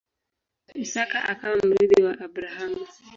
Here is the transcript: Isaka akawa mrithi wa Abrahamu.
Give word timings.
Isaka 0.83 1.17
akawa 1.31 1.55
mrithi 1.67 1.99
wa 2.05 2.13
Abrahamu. 2.25 2.81